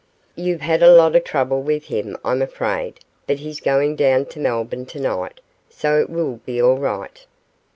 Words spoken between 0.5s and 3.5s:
had a lot of trouble with him, I'm afraid; but